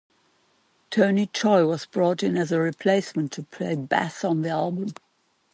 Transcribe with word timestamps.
Tony 0.89 1.27
Choy 1.27 1.63
was 1.69 1.85
brought 1.85 2.23
in 2.23 2.35
as 2.35 2.51
a 2.51 2.59
replacement 2.59 3.31
to 3.33 3.43
play 3.43 3.75
bass 3.75 4.23
on 4.25 4.41
the 4.41 4.49
album. 4.49 4.87